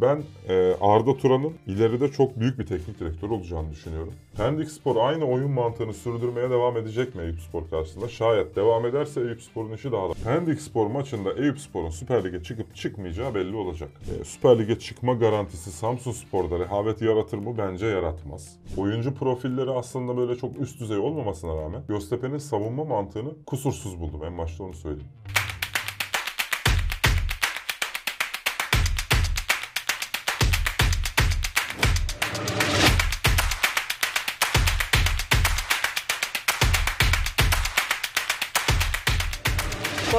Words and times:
Ben 0.00 0.22
e, 0.48 0.74
Arda 0.80 1.16
Turan'ın 1.16 1.54
ileride 1.66 2.08
çok 2.08 2.40
büyük 2.40 2.58
bir 2.58 2.66
teknik 2.66 3.00
direktör 3.00 3.30
olacağını 3.30 3.70
düşünüyorum. 3.70 4.12
Pendik 4.36 4.70
Spor 4.70 4.96
aynı 4.96 5.24
oyun 5.24 5.50
mantığını 5.50 5.94
sürdürmeye 5.94 6.50
devam 6.50 6.76
edecek 6.76 7.14
mi 7.14 7.22
Eyüp 7.22 7.40
Spor 7.40 7.70
karşısında? 7.70 8.08
Şayet 8.08 8.56
devam 8.56 8.86
ederse 8.86 9.20
Eyüp 9.20 9.42
Spor'un 9.42 9.72
işi 9.72 9.92
daha 9.92 10.08
da. 10.08 10.12
Pendik 10.24 10.60
Spor 10.60 10.86
maçında 10.86 11.32
Eyüp 11.32 11.58
Spor'un 11.60 11.90
Süper 11.90 12.24
Lig'e 12.24 12.42
çıkıp 12.42 12.76
çıkmayacağı 12.76 13.34
belli 13.34 13.56
olacak. 13.56 13.90
E, 14.20 14.24
Süper 14.24 14.58
Lig'e 14.58 14.78
çıkma 14.78 15.12
garantisi 15.14 15.72
Samsun 15.72 16.12
Spor'da 16.12 16.58
rehavet 16.58 17.02
yaratır 17.02 17.38
mı? 17.38 17.54
Bence 17.58 17.86
yaratmaz. 17.86 18.56
Oyuncu 18.76 19.14
profilleri 19.14 19.70
aslında 19.70 20.16
böyle 20.16 20.36
çok 20.36 20.60
üst 20.60 20.80
düzey 20.80 20.98
olmamasına 20.98 21.56
rağmen 21.56 21.82
Göztepe'nin 21.88 22.38
savunma 22.38 22.84
mantığını 22.84 23.30
kusursuz 23.46 24.00
buldum. 24.00 24.24
En 24.24 24.38
başta 24.38 24.64
onu 24.64 24.74
söyleyeyim. 24.74 25.08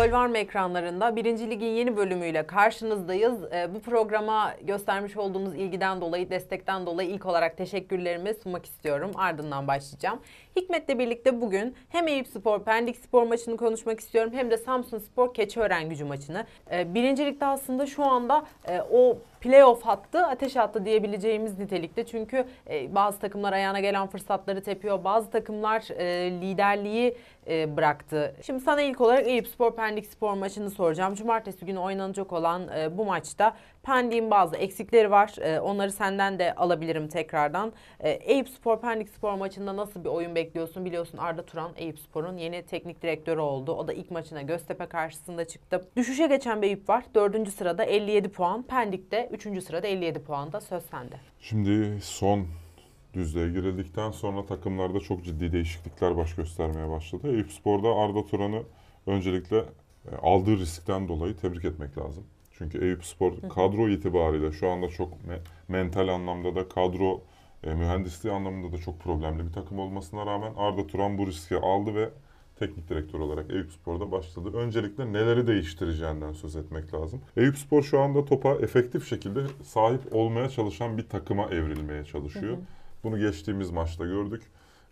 Gol 0.02 0.12
var 0.12 0.28
mı 0.28 0.38
ekranlarında? 0.38 1.16
Birinci 1.16 1.50
Lig'in 1.50 1.76
yeni 1.76 1.98
bölümüyle 1.98 2.48
karşınızdayız. 2.48 3.44
Ee, 3.54 3.74
bu 3.76 3.80
programa 3.80 4.54
göstermiş 4.62 5.18
olduğunuz 5.18 5.56
ilgiden 5.56 6.02
dolayı, 6.02 6.30
destekten 6.30 6.86
dolayı 6.86 7.10
ilk 7.10 7.26
olarak 7.26 7.58
teşekkürlerimi 7.58 8.34
sunmak 8.34 8.66
istiyorum. 8.66 9.12
Ardından 9.16 9.68
başlayacağım. 9.68 10.20
Hikmet'le 10.56 11.00
birlikte 11.00 11.42
bugün 11.42 11.76
hem 11.90 12.08
Eyüp 12.08 12.28
Spor, 12.28 12.64
Pendik 12.64 12.98
Spor 12.98 13.24
maçını 13.24 13.58
konuşmak 13.58 14.00
istiyorum 14.00 14.32
hem 14.36 14.52
de 14.52 14.58
Samsun 14.58 14.98
Spor 14.98 15.34
Keçiören 15.34 15.90
gücü 15.90 16.06
maçını. 16.06 16.46
Ee, 16.72 16.94
birinci 16.94 17.38
aslında 17.42 17.86
şu 17.86 18.04
anda 18.04 18.46
e, 18.68 18.82
o 18.92 19.18
playoff 19.42 19.82
hattı 19.82 20.26
ateş 20.26 20.56
hattı 20.56 20.86
diyebileceğimiz 20.86 21.60
nitelikte. 21.60 22.06
Çünkü 22.06 22.46
e, 22.70 22.96
bazı 22.96 23.20
takımlar 23.20 23.54
ayağına 23.54 23.80
gelen 23.80 24.08
fırsatları 24.08 24.64
tepiyor. 24.64 25.04
Bazı 25.04 25.30
takımlar 25.30 25.84
e, 25.98 26.32
liderliği 26.32 27.18
e, 27.48 27.78
bıraktı. 27.78 28.36
Şimdi 28.42 28.60
sana 28.60 28.82
ilk 28.82 29.02
olarak 29.02 29.28
Eyüp 29.28 29.48
Spor 29.48 29.76
Pendik 29.76 30.06
Spor 30.06 30.34
maçını 30.34 30.70
soracağım. 30.70 31.16
Cumartesi 31.16 31.66
günü 31.66 31.80
oynanacak 31.80 32.34
olan 32.34 32.68
e, 32.78 32.98
bu 32.98 33.06
maçta 33.06 33.56
Pendik'in 33.84 34.32
bazı 34.32 34.56
eksikleri 34.56 35.12
var. 35.12 35.36
E, 35.42 35.60
onları 35.60 35.92
senden 35.92 36.40
de 36.40 36.56
alabilirim 36.56 37.08
tekrardan. 37.08 37.74
E, 38.00 38.10
Eyüp 38.10 38.50
Spor 38.50 38.82
Pendik 38.82 39.10
Spor 39.10 39.34
maçında 39.34 39.78
nasıl 39.78 40.04
bir 40.04 40.10
oyun 40.10 40.36
bekliyorsun? 40.36 40.86
Biliyorsun 40.86 41.18
Arda 41.18 41.46
Turan 41.46 41.72
Eyüp 41.76 42.00
Spor'un 42.00 42.38
yeni 42.38 42.64
teknik 42.64 43.02
direktörü 43.02 43.40
oldu. 43.40 43.74
O 43.74 43.88
da 43.88 43.94
ilk 43.94 44.12
maçına 44.12 44.42
Göztepe 44.42 44.86
karşısında 44.86 45.48
çıktı. 45.48 45.88
Düşüşe 45.96 46.28
geçen 46.28 46.62
bir 46.62 46.68
Eyüp 46.68 46.90
var. 46.90 47.04
Dördüncü 47.16 47.52
sırada 47.52 47.84
57 47.84 48.30
puan. 48.30 48.64
Pendik'te 48.64 49.30
üçüncü 49.32 49.62
sırada 49.62 49.88
57 49.88 50.24
puanda. 50.24 50.62
Söz 50.62 50.84
sende. 50.86 51.16
Şimdi 51.40 52.00
son 52.02 52.48
düzlüğe 53.14 53.50
girildikten 53.50 54.12
sonra 54.12 54.46
takımlarda 54.46 55.00
çok 55.00 55.26
ciddi 55.26 55.52
değişiklikler 55.52 56.18
baş 56.18 56.36
göstermeye 56.36 56.90
başladı. 56.90 57.28
Eyüp 57.34 57.52
Spor'da 57.52 57.96
Arda 57.96 58.26
Turan'ı 58.26 58.64
öncelikle 59.08 59.58
e, 60.12 60.16
aldığı 60.22 60.58
riskten 60.58 61.08
dolayı 61.08 61.38
tebrik 61.38 61.66
etmek 61.66 61.98
lazım. 61.98 62.24
Çünkü 62.58 62.86
Eyüp 62.86 63.06
Spor 63.06 63.34
kadro 63.50 63.90
itibariyle 63.90 64.52
şu 64.52 64.70
anda 64.70 64.90
çok 64.90 65.14
me- 65.14 65.40
mental 65.68 66.08
anlamda 66.08 66.56
da 66.56 66.70
kadro 66.70 67.22
e, 67.64 67.74
mühendisliği 67.74 68.36
anlamında 68.36 68.72
da 68.74 68.78
çok 68.78 69.00
problemli 69.00 69.48
bir 69.48 69.54
takım 69.54 69.80
olmasına 69.80 70.26
rağmen 70.26 70.54
Arda 70.58 70.88
Turan 70.88 71.18
bu 71.18 71.28
riski 71.28 71.58
aldı 71.58 71.96
ve 71.96 72.10
teknik 72.62 72.90
direktör 72.90 73.20
olarak 73.20 73.52
Eyüp 73.52 73.72
Spor'da 73.72 74.12
başladı. 74.12 74.58
Öncelikle 74.58 75.14
neleri 75.14 75.48
değiştireceğinden 75.48 76.34
söz 76.34 76.56
etmek 76.56 76.94
lazım. 76.94 77.22
Eyüp 77.38 77.58
Spor 77.58 77.84
şu 77.84 78.00
anda 78.00 78.26
topa 78.26 78.52
efektif 78.52 79.10
şekilde 79.10 79.40
sahip 79.64 80.02
olmaya 80.12 80.50
çalışan 80.50 80.98
bir 80.98 81.10
takıma 81.10 81.46
evrilmeye 81.46 82.06
çalışıyor. 82.06 82.58
Bunu 83.04 83.20
geçtiğimiz 83.20 83.72
maçta 83.72 84.06
gördük. 84.06 84.44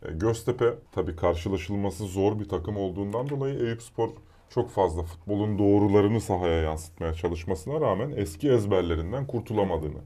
E, 0.06 0.12
Göztepe 0.12 0.74
tabii 0.92 1.16
karşılaşılması 1.16 2.06
zor 2.06 2.40
bir 2.40 2.50
takım 2.50 2.78
olduğundan 2.78 3.30
dolayı 3.30 3.60
Eyüp 3.60 3.82
Spor 3.82 4.10
çok 4.50 4.70
fazla 4.70 5.04
futbolun 5.04 5.60
doğrularını 5.60 6.22
sahaya 6.22 6.62
yansıtmaya 6.62 7.14
çalışmasına 7.14 7.82
rağmen 7.82 8.14
eski 8.16 8.50
ezberlerinden 8.52 9.28
kurtulamadığını 9.28 10.02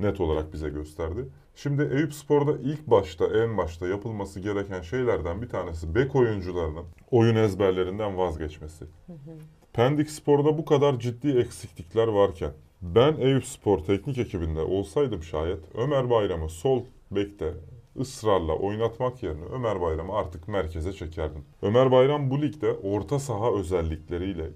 net 0.00 0.20
olarak 0.20 0.52
bize 0.52 0.68
gösterdi. 0.68 1.28
Şimdi 1.62 1.82
Eyüp 1.82 2.14
Spor'da 2.14 2.52
ilk 2.58 2.86
başta 2.86 3.26
en 3.26 3.56
başta 3.56 3.88
yapılması 3.88 4.40
gereken 4.40 4.80
şeylerden 4.80 5.42
bir 5.42 5.48
tanesi 5.48 5.94
bek 5.94 6.16
oyuncularının 6.16 6.84
oyun 7.10 7.36
ezberlerinden 7.36 8.18
vazgeçmesi. 8.18 8.84
Pendik 9.72 10.10
Spor'da 10.10 10.58
bu 10.58 10.64
kadar 10.64 10.98
ciddi 10.98 11.38
eksiklikler 11.38 12.08
varken 12.08 12.52
ben 12.82 13.16
Eyüp 13.20 13.44
Spor 13.44 13.78
teknik 13.78 14.18
ekibinde 14.18 14.60
olsaydım 14.60 15.22
şayet 15.22 15.60
Ömer 15.74 16.10
Bayram'ı 16.10 16.48
sol 16.48 16.82
bekte 17.10 17.54
ısrarla 18.00 18.52
oynatmak 18.52 19.22
yerine 19.22 19.44
Ömer 19.44 19.80
Bayram'ı 19.80 20.12
artık 20.12 20.48
merkeze 20.48 20.92
çekerdim. 20.92 21.44
Ömer 21.62 21.90
Bayram 21.90 22.30
bu 22.30 22.42
ligde 22.42 22.72
orta 22.72 23.18
saha 23.18 23.54
özellikleriyle 23.58 24.50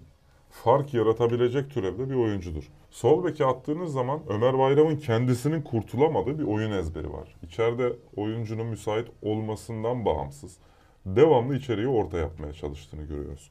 fark 0.52 0.94
yaratabilecek 0.94 1.70
türevde 1.70 2.10
bir 2.10 2.14
oyuncudur. 2.14 2.68
Sol 2.90 3.24
beke 3.24 3.46
attığınız 3.46 3.92
zaman 3.92 4.20
Ömer 4.28 4.58
Bayram'ın 4.58 4.96
kendisinin 4.96 5.62
kurtulamadığı 5.62 6.38
bir 6.38 6.44
oyun 6.44 6.72
ezberi 6.72 7.12
var. 7.12 7.34
İçeride 7.42 7.92
oyuncunun 8.16 8.66
müsait 8.66 9.08
olmasından 9.22 10.04
bağımsız 10.04 10.56
devamlı 11.06 11.56
içeriği 11.56 11.88
orta 11.88 12.18
yapmaya 12.18 12.52
çalıştığını 12.52 13.02
görüyoruz. 13.02 13.50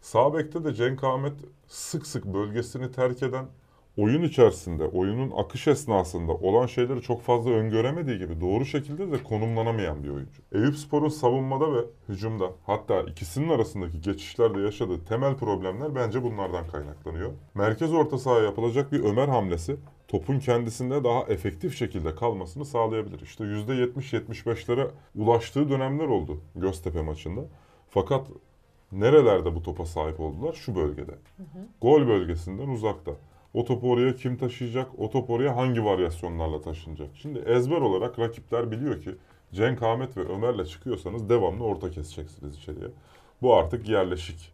Sağ 0.00 0.34
bekte 0.34 0.64
de 0.64 0.74
Cenk 0.74 1.04
Ahmet 1.04 1.32
sık 1.66 2.06
sık 2.06 2.24
bölgesini 2.24 2.92
terk 2.92 3.22
eden 3.22 3.46
oyun 3.96 4.22
içerisinde, 4.22 4.84
oyunun 4.84 5.32
akış 5.36 5.68
esnasında 5.68 6.32
olan 6.32 6.66
şeyleri 6.66 7.02
çok 7.02 7.22
fazla 7.22 7.50
öngöremediği 7.50 8.18
gibi 8.18 8.40
doğru 8.40 8.64
şekilde 8.64 9.12
de 9.12 9.22
konumlanamayan 9.22 10.04
bir 10.04 10.08
oyuncu. 10.08 10.42
Eyüp 10.52 10.76
Spor'un 10.76 11.08
savunmada 11.08 11.72
ve 11.74 11.80
hücumda 12.08 12.50
hatta 12.66 13.00
ikisinin 13.00 13.48
arasındaki 13.48 14.00
geçişlerde 14.00 14.60
yaşadığı 14.60 15.04
temel 15.04 15.36
problemler 15.36 15.94
bence 15.94 16.22
bunlardan 16.22 16.66
kaynaklanıyor. 16.66 17.30
Merkez 17.54 17.92
orta 17.92 18.18
sahaya 18.18 18.44
yapılacak 18.44 18.92
bir 18.92 19.04
Ömer 19.04 19.28
hamlesi 19.28 19.76
topun 20.08 20.38
kendisinde 20.38 21.04
daha 21.04 21.22
efektif 21.22 21.78
şekilde 21.78 22.14
kalmasını 22.14 22.64
sağlayabilir. 22.64 23.20
İşte 23.20 23.44
%70-75'lere 23.44 24.90
ulaştığı 25.14 25.70
dönemler 25.70 26.06
oldu 26.06 26.40
Göztepe 26.56 27.02
maçında. 27.02 27.40
Fakat 27.90 28.26
nerelerde 28.92 29.54
bu 29.54 29.62
topa 29.62 29.86
sahip 29.86 30.20
oldular? 30.20 30.52
Şu 30.52 30.74
bölgede. 30.74 31.14
Gol 31.82 32.06
bölgesinden 32.06 32.68
uzakta. 32.68 33.12
O 33.54 33.64
topu 33.64 33.90
oraya 33.90 34.16
kim 34.16 34.36
taşıyacak? 34.36 34.98
O 34.98 35.10
top 35.10 35.30
oraya 35.30 35.56
hangi 35.56 35.84
varyasyonlarla 35.84 36.60
taşınacak? 36.60 37.08
Şimdi 37.14 37.38
ezber 37.38 37.80
olarak 37.80 38.18
rakipler 38.18 38.70
biliyor 38.70 39.00
ki 39.00 39.14
Cenk 39.52 39.82
Ahmet 39.82 40.16
ve 40.16 40.20
Ömer'le 40.20 40.64
çıkıyorsanız 40.64 41.28
devamlı 41.28 41.64
orta 41.64 41.90
keseceksiniz 41.90 42.56
içeriye. 42.56 42.88
Bu 43.42 43.54
artık 43.54 43.88
yerleşik 43.88 44.52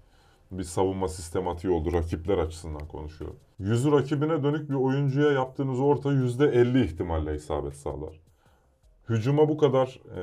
bir 0.50 0.64
savunma 0.64 1.08
sistematiği 1.08 1.72
oldu. 1.72 1.92
Rakipler 1.92 2.38
açısından 2.38 2.88
konuşuyor. 2.88 3.30
Yüzü 3.58 3.92
rakibine 3.92 4.42
dönük 4.42 4.70
bir 4.70 4.74
oyuncuya 4.74 5.32
yaptığınız 5.32 5.80
orta 5.80 6.08
%50 6.08 6.84
ihtimalle 6.84 7.34
isabet 7.34 7.76
sağlar. 7.76 8.20
Hücuma 9.08 9.48
bu 9.48 9.58
kadar 9.58 10.00
e, 10.16 10.20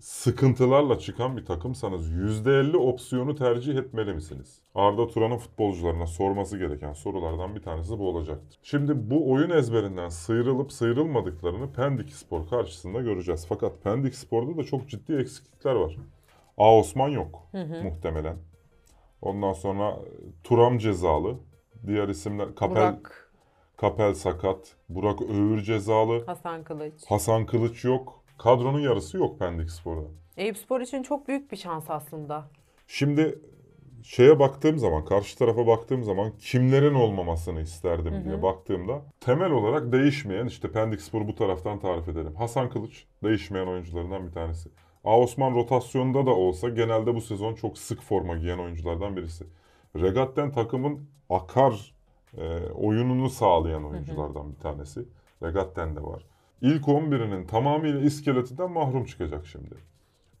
sıkıntılarla 0.00 0.98
çıkan 0.98 1.36
bir 1.36 1.44
takımsanız 1.44 2.10
%50 2.10 2.76
opsiyonu 2.76 3.34
tercih 3.34 3.76
etmeli 3.76 4.14
misiniz? 4.14 4.60
Arda 4.74 5.08
Turan'ın 5.08 5.38
futbolcularına 5.38 6.06
sorması 6.06 6.58
gereken 6.58 6.92
sorulardan 6.92 7.54
bir 7.54 7.62
tanesi 7.62 7.98
bu 7.98 8.08
olacaktır. 8.08 8.58
Şimdi 8.62 9.10
bu 9.10 9.30
oyun 9.32 9.50
ezberinden 9.50 10.08
sıyrılıp 10.08 10.72
sıyrılmadıklarını 10.72 11.72
Pendik 11.72 12.12
Spor 12.12 12.48
karşısında 12.48 13.00
göreceğiz. 13.00 13.46
Fakat 13.48 13.82
Pendik 13.82 14.14
Spor'da 14.14 14.56
da 14.56 14.64
çok 14.64 14.88
ciddi 14.88 15.14
eksiklikler 15.14 15.74
var. 15.74 15.96
A 16.58 16.78
Osman 16.78 17.08
yok 17.08 17.42
muhtemelen. 17.82 18.36
Ondan 19.22 19.52
sonra 19.52 19.98
Turam 20.44 20.78
cezalı. 20.78 21.36
Diğer 21.86 22.08
isimler 22.08 22.54
Kapel, 22.54 22.74
Burak, 22.76 23.32
Kapel 23.76 24.14
sakat. 24.14 24.76
Burak 24.88 25.22
Öğür 25.22 25.62
cezalı. 25.62 26.26
Hasan 26.26 26.64
Kılıç. 26.64 26.94
Hasan 27.08 27.46
Kılıç 27.46 27.84
yok. 27.84 28.22
Kadronun 28.38 28.80
yarısı 28.80 29.16
yok 29.16 29.38
Pendik 29.38 29.70
Spor'da. 29.70 30.08
Eyüp 30.36 30.58
Spor 30.58 30.80
için 30.80 31.02
çok 31.02 31.28
büyük 31.28 31.52
bir 31.52 31.56
şans 31.56 31.90
aslında. 31.90 32.44
Şimdi 32.86 33.38
şeye 34.02 34.38
baktığım 34.38 34.78
zaman, 34.78 35.04
karşı 35.04 35.38
tarafa 35.38 35.66
baktığım 35.66 36.04
zaman 36.04 36.32
kimlerin 36.38 36.94
olmamasını 36.94 37.60
isterdim 37.60 38.24
diye 38.24 38.42
baktığımda 38.42 39.02
temel 39.20 39.50
olarak 39.50 39.92
değişmeyen 39.92 40.46
işte 40.46 40.72
Pendik 40.72 41.00
Spor'u 41.00 41.28
bu 41.28 41.34
taraftan 41.34 41.78
tarif 41.78 42.08
edelim. 42.08 42.34
Hasan 42.34 42.70
Kılıç 42.70 43.04
değişmeyen 43.24 43.66
oyuncularından 43.66 44.26
bir 44.26 44.32
tanesi. 44.32 44.68
A 45.04 45.20
Osman 45.20 45.54
rotasyonda 45.54 46.26
da 46.26 46.30
olsa 46.30 46.68
genelde 46.68 47.14
bu 47.14 47.20
sezon 47.20 47.54
çok 47.54 47.78
sık 47.78 48.02
forma 48.02 48.36
giyen 48.36 48.58
oyunculardan 48.58 49.16
birisi. 49.16 49.44
Regatten 49.96 50.52
takımın 50.52 51.08
akar 51.30 51.94
e, 52.36 52.70
oyununu 52.70 53.30
sağlayan 53.30 53.84
oyunculardan 53.84 54.52
bir 54.52 54.58
tanesi. 54.58 55.04
Regatten 55.42 55.96
de 55.96 56.02
var. 56.02 56.26
İlk 56.62 56.84
11'inin 56.84 57.46
tamamıyla 57.46 58.00
iskeletinden 58.00 58.70
mahrum 58.70 59.04
çıkacak 59.04 59.46
şimdi. 59.46 59.74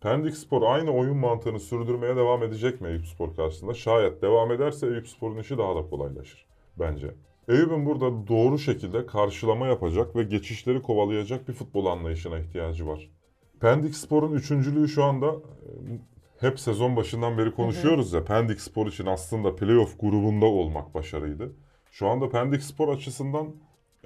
Pendik 0.00 0.36
Spor 0.36 0.62
aynı 0.62 0.90
oyun 0.90 1.16
mantığını 1.16 1.60
sürdürmeye 1.60 2.16
devam 2.16 2.42
edecek 2.42 2.80
mi 2.80 2.88
Eyüp 2.88 3.06
Spor 3.06 3.36
karşısında? 3.36 3.74
Şayet 3.74 4.22
devam 4.22 4.52
ederse 4.52 4.86
Eyüp 4.86 5.08
Spor'un 5.08 5.38
işi 5.38 5.58
daha 5.58 5.76
da 5.76 5.90
kolaylaşır 5.90 6.46
bence. 6.78 7.14
Eyüp'ün 7.48 7.86
burada 7.86 8.28
doğru 8.28 8.58
şekilde 8.58 9.06
karşılama 9.06 9.66
yapacak 9.66 10.16
ve 10.16 10.22
geçişleri 10.22 10.82
kovalayacak 10.82 11.48
bir 11.48 11.52
futbol 11.52 11.86
anlayışına 11.86 12.38
ihtiyacı 12.38 12.86
var. 12.86 13.10
Pendik 13.60 13.96
Spor'un 13.96 14.32
üçüncülüğü 14.32 14.88
şu 14.88 15.04
anda 15.04 15.26
e, 15.26 15.36
hep 16.40 16.60
sezon 16.60 16.96
başından 16.96 17.38
beri 17.38 17.54
konuşuyoruz 17.54 18.12
ya. 18.12 18.24
Pendik 18.24 18.60
Spor 18.60 18.86
için 18.86 19.06
aslında 19.06 19.56
playoff 19.56 20.00
grubunda 20.00 20.46
olmak 20.46 20.94
başarıydı. 20.94 21.52
Şu 21.90 22.08
anda 22.08 22.28
Pendik 22.28 22.62
Spor 22.62 22.88
açısından 22.88 23.54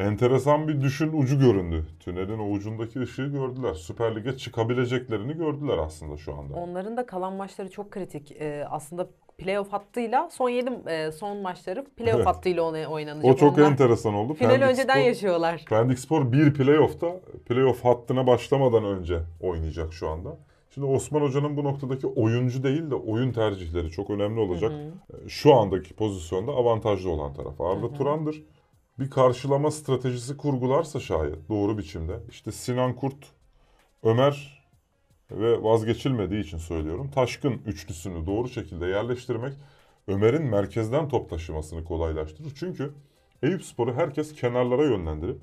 enteresan 0.01 0.69
bir 0.69 0.81
düşün 0.81 1.13
ucu 1.23 1.39
göründü. 1.41 1.87
Tünelin 2.01 2.39
o 2.39 2.51
ucundaki 2.51 3.01
ışığı 3.01 3.27
gördüler. 3.27 3.75
Süper 3.75 4.17
Lig'e 4.17 4.37
çıkabileceklerini 4.37 5.37
gördüler 5.37 5.79
aslında 5.79 6.17
şu 6.17 6.35
anda. 6.35 6.55
Onların 6.55 6.97
da 6.97 7.07
kalan 7.07 7.33
maçları 7.33 7.71
çok 7.71 7.91
kritik. 7.91 8.33
Ee, 8.33 8.65
aslında 8.71 9.07
playoff 9.39 9.73
hattıyla 9.73 10.29
son 10.31 10.49
7 10.49 10.71
son 11.13 11.37
maçları 11.43 11.85
playoff 11.97 12.17
Evet. 12.17 12.27
hattıyla 12.27 12.63
oynanacak. 12.89 13.25
O 13.25 13.37
çok 13.37 13.59
Onlar 13.59 13.71
enteresan 13.71 14.15
oldu. 14.15 14.35
Final 14.35 14.51
Pendik 14.51 14.69
önceden 14.69 14.97
Spor- 14.97 15.07
yaşıyorlar. 15.07 15.65
Pendik 15.69 15.99
Spor 15.99 16.33
bir 16.33 16.55
playoff'ta 16.55 17.21
playoff 17.49 17.85
hattına 17.85 18.27
başlamadan 18.27 18.85
önce 18.85 19.21
oynayacak 19.43 19.93
şu 19.93 20.09
anda. 20.09 20.37
Şimdi 20.75 20.87
Osman 20.87 21.21
Hoca'nın 21.21 21.57
bu 21.57 21.65
noktadaki 21.65 22.07
oyuncu 22.07 22.63
değil 22.63 22.91
de 22.91 22.95
oyun 22.95 23.33
tercihleri 23.33 23.91
çok 23.91 24.11
önemli 24.11 24.41
olacak. 24.41 24.73
Ee, 24.73 25.29
Şu 25.29 25.55
andaki 25.55 25.95
pozisyonda 25.95 26.53
avantajlı 26.53 27.11
olan 27.11 27.33
taraf 27.33 27.61
Arda 27.61 27.93
Turan'dır. 27.93 28.43
Bir 29.01 29.11
karşılama 29.11 29.71
stratejisi 29.71 30.37
kurgularsa 30.37 31.01
şayet 31.01 31.49
doğru 31.49 31.79
biçimde. 31.79 32.21
İşte 32.31 32.53
Sinan 32.53 32.97
Kurt, 32.97 33.27
Ömer 34.03 34.65
ve 35.31 35.63
vazgeçilmediği 35.63 36.45
için 36.45 36.59
söylüyorum. 36.59 37.11
Taşkın 37.15 37.63
üçlüsünü 37.67 38.27
doğru 38.27 38.49
şekilde 38.49 38.87
yerleştirmek 38.87 39.53
Ömer'in 40.09 40.43
merkezden 40.43 41.09
top 41.09 41.31
taşımasını 41.31 41.85
kolaylaştırır. 41.85 42.53
Çünkü 42.55 42.93
Eyüp 43.43 43.65
Spor'u 43.65 43.95
herkes 43.95 44.35
kenarlara 44.35 44.85
yönlendirip 44.85 45.39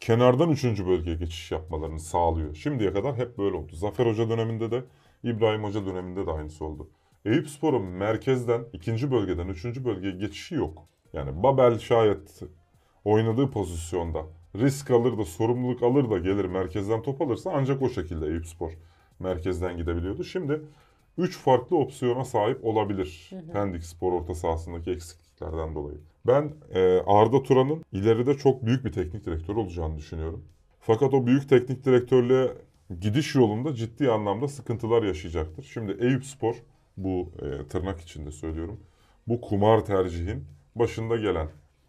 kenardan 0.00 0.50
3. 0.50 0.64
bölgeye 0.64 1.16
geçiş 1.16 1.52
yapmalarını 1.52 2.00
sağlıyor. 2.00 2.54
Şimdiye 2.54 2.92
kadar 2.92 3.16
hep 3.16 3.38
böyle 3.38 3.56
oldu. 3.56 3.72
Zafer 3.76 4.06
Hoca 4.06 4.30
döneminde 4.30 4.70
de 4.70 4.84
İbrahim 5.24 5.64
Hoca 5.64 5.86
döneminde 5.86 6.26
de 6.26 6.30
aynısı 6.30 6.64
oldu. 6.64 6.90
Eyüp 7.24 7.48
Spor'un 7.48 7.82
merkezden 7.82 8.64
2. 8.72 9.10
bölgeden 9.10 9.48
3. 9.48 9.64
bölgeye 9.64 10.12
geçişi 10.12 10.54
yok. 10.54 10.86
Yani 11.12 11.42
Babel 11.42 11.78
şayet 11.78 12.42
oynadığı 13.04 13.50
pozisyonda 13.50 14.22
risk 14.56 14.90
alır 14.90 15.18
da 15.18 15.24
sorumluluk 15.24 15.82
alır 15.82 16.10
da 16.10 16.18
gelir 16.18 16.44
merkezden 16.44 17.02
top 17.02 17.22
alırsa 17.22 17.50
ancak 17.54 17.82
o 17.82 17.88
şekilde 17.88 18.26
Eyüp 18.26 18.46
Spor 18.46 18.72
merkezden 19.18 19.76
gidebiliyordu. 19.76 20.24
Şimdi 20.24 20.60
3 21.18 21.38
farklı 21.38 21.76
opsiyona 21.76 22.24
sahip 22.24 22.64
olabilir 22.64 23.30
Pendik 23.52 23.84
Spor 23.84 24.12
orta 24.12 24.34
sahasındaki 24.34 24.90
eksikliklerden 24.90 25.74
dolayı. 25.74 25.98
Ben 26.26 26.52
e, 26.74 27.02
Arda 27.06 27.42
Turan'ın 27.42 27.84
ileride 27.92 28.34
çok 28.34 28.66
büyük 28.66 28.84
bir 28.84 28.92
teknik 28.92 29.26
direktör 29.26 29.56
olacağını 29.56 29.98
düşünüyorum. 29.98 30.44
Fakat 30.80 31.14
o 31.14 31.26
büyük 31.26 31.48
teknik 31.48 31.84
direktörlüğe 31.84 32.52
gidiş 33.00 33.34
yolunda 33.34 33.74
ciddi 33.74 34.10
anlamda 34.10 34.48
sıkıntılar 34.48 35.02
yaşayacaktır. 35.02 35.62
Şimdi 35.62 35.96
Eyüp 36.00 36.24
Spor 36.24 36.54
bu 36.96 37.32
e, 37.42 37.68
tırnak 37.68 38.00
içinde 38.00 38.30
söylüyorum. 38.30 38.80
Bu 39.28 39.40
kumar 39.40 39.84
tercihin 39.84 40.44
başında 40.74 41.16
gelen 41.16 41.48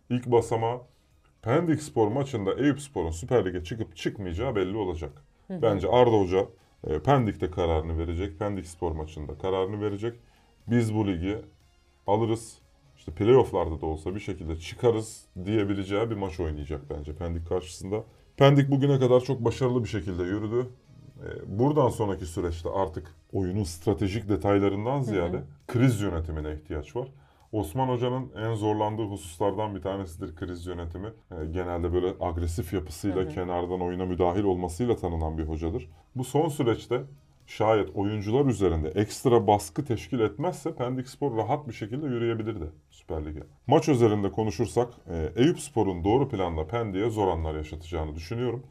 ilk 0.10 0.26
basamağı 0.26 0.82
Pendik 1.44 1.82
Spor 1.82 2.08
maçında 2.08 2.54
Eyüp 2.54 2.82
Spor'un 2.82 3.12
Süper 3.12 3.46
Lig'e 3.46 3.64
çıkıp 3.64 3.96
çıkmayacağı 3.96 4.56
belli 4.56 4.78
olacak. 4.78 5.12
Bence 5.50 5.88
Arda 5.90 6.20
Hoca 6.20 6.48
e, 6.88 7.00
Pendik'te 7.00 7.52
kararını 7.52 7.98
verecek. 7.98 8.40
Pendik 8.40 8.68
Spor 8.68 8.92
maçında 8.92 9.38
kararını 9.38 9.82
verecek. 9.82 10.20
Biz 10.68 10.96
bu 10.96 11.08
ligi 11.08 11.38
alırız. 12.08 12.58
İşte 12.98 13.12
playofflarda 13.12 13.82
da 13.82 13.86
olsa 13.86 14.16
bir 14.16 14.20
şekilde 14.20 14.60
çıkarız 14.60 15.26
diyebileceği 15.46 16.10
bir 16.10 16.16
maç 16.16 16.40
oynayacak 16.40 16.82
bence 16.90 17.16
Pendik 17.16 17.50
karşısında. 17.50 18.04
Pendik 18.38 18.72
bugüne 18.72 19.00
kadar 19.00 19.20
çok 19.20 19.46
başarılı 19.46 19.84
bir 19.84 19.90
şekilde 19.90 20.24
yürüdü. 20.24 20.68
E, 21.24 21.60
Buradan 21.60 21.90
sonraki 21.90 22.26
süreçte 22.26 22.70
artık 22.70 23.16
oyunun 23.34 23.64
stratejik 23.64 24.30
detaylarından 24.30 25.02
ziyade 25.02 25.44
kriz 25.68 26.02
yönetimine 26.02 26.54
ihtiyaç 26.54 26.96
var. 26.96 27.08
Osman 27.54 27.88
Hoca'nın 27.88 28.32
en 28.38 28.54
zorlandığı 28.54 29.04
hususlardan 29.04 29.76
bir 29.76 29.82
tanesidir 29.82 30.36
kriz 30.36 30.66
yönetimi. 30.66 31.08
E, 31.08 31.46
genelde 31.46 31.94
böyle 31.94 32.14
agresif 32.20 32.74
yapısıyla 32.74 33.28
kenardan 33.28 33.82
oyuna 33.82 34.06
müdahil 34.06 34.44
olmasıyla 34.44 34.96
tanınan 34.96 35.38
bir 35.38 35.44
hocadır. 35.44 35.90
Bu 36.16 36.24
son 36.24 36.50
süreçte 36.50 37.02
şayet 37.48 37.96
oyuncular 37.96 38.46
üzerinde 38.46 38.90
ekstra 38.90 39.48
baskı 39.48 39.86
teşkil 39.86 40.20
etmezse 40.20 40.76
Pendik 40.76 41.10
Spor 41.10 41.38
rahat 41.38 41.68
bir 41.68 41.74
şekilde 41.74 42.06
yürüyebilirdi 42.06 42.72
Süper 42.90 43.26
Lig'e. 43.26 43.44
Maç 43.68 43.90
özelinde 43.90 44.32
konuşursak 44.32 44.94
e, 45.10 45.42
Eyüp 45.44 45.60
Spor'un 45.60 46.04
doğru 46.04 46.30
planda 46.30 46.68
Pendik'e 46.68 47.10
zor 47.10 47.28
anlar 47.28 47.56
yaşatacağını 47.56 48.16
düşünüyorum. 48.16 48.64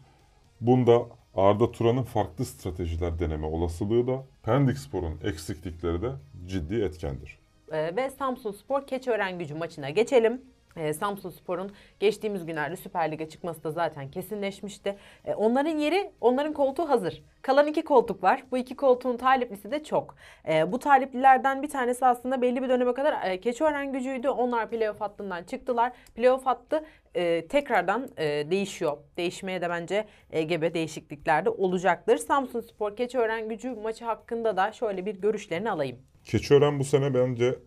Bunda 0.61 1.03
Arda 1.35 1.73
Turan'ın 1.73 2.03
farklı 2.03 2.45
stratejiler 2.45 3.19
deneme 3.19 3.47
olasılığı 3.47 4.07
da 4.07 4.25
Pendik 4.43 4.79
Spor'un 4.79 5.21
eksiklikleri 5.23 6.03
de 6.03 6.11
ciddi 6.47 6.75
etkendir. 6.75 7.42
Ee, 7.73 7.97
ve 7.97 8.11
Samsun 8.11 8.53
Spor 8.53 8.87
Keçiören 8.87 9.39
gücü 9.39 9.55
maçına 9.55 9.91
geçelim. 9.91 10.43
Ee, 10.77 10.93
Samsun 10.93 11.31
Spor'un 11.31 11.73
geçtiğimiz 12.01 12.47
günlerde 12.47 12.77
Süper 12.77 13.13
Lig'e 13.13 13.29
çıkması 13.29 13.65
da 13.65 13.71
zaten 13.71 14.11
kesinleşmişti. 14.11 14.97
Ee, 15.25 15.35
onların 15.35 15.79
yeri, 15.79 16.11
onların 16.21 16.53
koltuğu 16.53 16.89
hazır. 16.89 17.23
Kalan 17.43 17.67
iki 17.67 17.85
koltuk 17.85 18.23
var. 18.23 18.45
Bu 18.51 18.59
iki 18.59 18.77
koltuğun 18.77 19.17
taliplisi 19.17 19.71
de 19.71 19.85
çok. 19.85 20.15
Ee, 20.49 20.73
bu 20.73 20.79
taliplilerden 20.79 21.63
bir 21.63 21.69
tanesi 21.69 22.07
aslında 22.07 22.43
belli 22.43 22.63
bir 22.63 22.69
döneme 22.69 22.95
kadar 22.95 23.31
e, 23.31 23.41
Keçiören 23.41 23.93
gücüydü. 23.93 24.29
Onlar 24.29 24.71
playoff 24.71 25.01
hattından 25.01 25.45
çıktılar. 25.45 25.93
Playoff 26.15 26.47
hattı 26.47 26.85
e, 27.15 27.47
tekrardan 27.49 28.09
e, 28.17 28.51
değişiyor. 28.51 28.97
Değişmeye 29.17 29.61
de 29.61 29.71
bence 29.71 30.07
e, 30.31 30.43
gebe 30.43 30.75
değişiklikler 30.75 31.45
de 31.45 31.51
olacaktır. 31.51 32.17
Samsun 32.17 32.61
Spor 32.61 32.97
Keçiören 32.97 33.49
gücü 33.49 33.71
maçı 33.71 34.05
hakkında 34.05 34.57
da 34.57 34.73
şöyle 34.73 35.07
bir 35.07 35.15
görüşlerini 35.17 35.71
alayım. 35.71 36.12
Keçiören 36.25 36.79
bu 36.79 36.85
sene 36.85 37.15
bence 37.15 37.59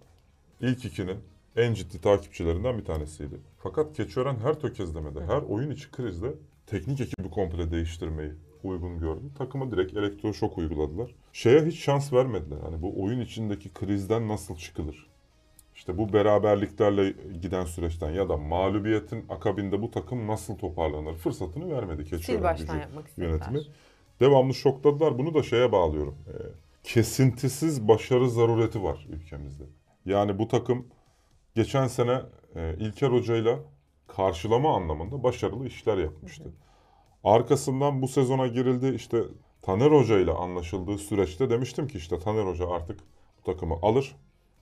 ilk 0.62 0.86
ikinin 0.86 1.18
en 1.56 1.74
ciddi 1.74 2.02
takipçilerinden 2.02 2.78
bir 2.78 2.86
tanesiydi. 2.86 3.36
Fakat 3.60 3.94
Keçiören 3.98 4.36
her 4.36 4.60
tökezlemede, 4.60 5.26
her 5.26 5.42
oyun 5.42 5.72
içi 5.72 5.92
krizde 5.92 6.34
teknik 6.68 7.02
ekibi 7.02 7.30
komple 7.30 7.72
değiştirmeyi 7.72 8.32
uygun 8.64 9.00
gördü. 9.00 9.22
Takıma 9.38 9.72
direkt 9.72 9.98
elektroşok 9.98 10.58
uyguladılar. 10.58 11.16
Şeye 11.34 11.66
hiç 11.66 11.80
şans 11.80 12.14
vermediler. 12.14 12.58
Hani 12.64 12.82
bu 12.82 13.04
oyun 13.04 13.20
içindeki 13.20 13.74
krizden 13.74 14.28
nasıl 14.28 14.56
çıkılır? 14.56 15.08
İşte 15.76 15.98
bu 15.98 16.14
beraberliklerle 16.14 17.14
giden 17.42 17.66
süreçten 17.66 18.12
ya 18.12 18.30
da 18.30 18.38
mağlubiyetin 18.38 19.26
akabinde 19.30 19.82
bu 19.82 19.92
takım 19.92 20.28
nasıl 20.28 20.58
toparlanır 20.58 21.14
fırsatını 21.14 21.76
vermedi 21.76 22.06
Sil 22.06 22.18
Keçiören 22.18 22.44
baştan 22.44 22.68
gücü 22.68 22.80
yapmak 22.80 23.08
istediler. 23.08 23.30
yönetimi. 23.30 23.60
Devamlı 24.20 24.54
şokladılar. 24.54 25.18
Bunu 25.18 25.34
da 25.34 25.44
şeye 25.44 25.72
bağlıyorum. 25.72 26.16
Ee, 26.28 26.34
kesintisiz 26.86 27.88
başarı 27.88 28.30
zarureti 28.30 28.84
var 28.84 29.08
ülkemizde. 29.10 29.64
Yani 30.06 30.40
bu 30.40 30.48
takım 30.48 30.88
geçen 31.56 31.88
sene 31.88 32.22
e, 32.56 32.76
İlker 32.80 33.10
Hoca'yla 33.10 33.60
karşılama 34.08 34.76
anlamında 34.76 35.24
başarılı 35.24 35.68
işler 35.68 35.98
yapmıştı. 35.98 36.54
Arkasından 37.24 38.02
bu 38.02 38.08
sezona 38.08 38.48
girildi. 38.48 38.96
İşte 38.96 39.24
Taner 39.62 39.92
Hoca 39.92 40.20
ile 40.20 40.32
anlaşıldığı 40.32 40.98
süreçte 40.98 41.50
demiştim 41.50 41.88
ki 41.88 41.98
işte 41.98 42.20
Taner 42.20 42.46
Hoca 42.46 42.70
artık 42.70 43.00
bu 43.40 43.44
takımı 43.44 43.76
alır, 43.82 44.16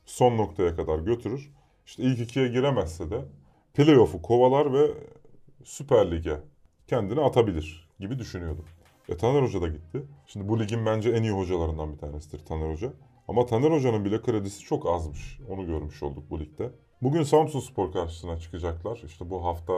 son 0.05 0.37
noktaya 0.37 0.75
kadar 0.75 0.99
götürür. 0.99 1.51
İşte 1.85 2.03
ilk 2.03 2.19
ikiye 2.19 2.47
giremezse 2.47 3.11
de 3.11 3.25
playoff'u 3.73 4.21
kovalar 4.21 4.73
ve 4.73 4.91
Süper 5.63 6.11
Lig'e 6.11 6.39
kendini 6.87 7.21
atabilir 7.21 7.89
gibi 7.99 8.19
düşünüyordum. 8.19 8.65
E 9.09 9.17
Taner 9.17 9.41
Hoca 9.41 9.61
da 9.61 9.67
gitti. 9.67 10.03
Şimdi 10.27 10.47
bu 10.47 10.59
ligin 10.59 10.85
bence 10.85 11.09
en 11.09 11.23
iyi 11.23 11.31
hocalarından 11.31 11.93
bir 11.93 11.97
tanesidir 11.97 12.45
Taner 12.45 12.71
Hoca. 12.71 12.93
Ama 13.27 13.45
Taner 13.45 13.71
Hoca'nın 13.71 14.05
bile 14.05 14.21
kredisi 14.21 14.59
çok 14.59 14.85
azmış. 14.85 15.39
Onu 15.49 15.65
görmüş 15.65 16.03
olduk 16.03 16.23
bu 16.29 16.39
ligde. 16.39 16.71
Bugün 17.01 17.23
Samsun 17.23 17.59
Spor 17.59 17.91
karşısına 17.91 18.39
çıkacaklar. 18.39 19.01
İşte 19.05 19.29
bu 19.29 19.45
hafta 19.45 19.73